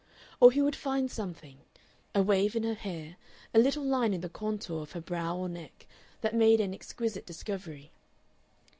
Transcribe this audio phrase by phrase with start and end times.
[0.39, 1.57] Or he would find something
[2.15, 3.17] a wave in her hair,
[3.53, 5.85] a little line in the contour of her brow or neck,
[6.21, 7.91] that made an exquisite discovery.